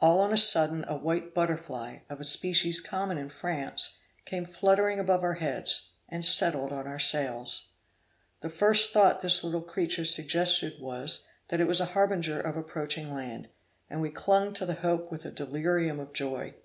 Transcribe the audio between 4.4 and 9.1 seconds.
fluttering above our heads, and settled on our sails. The first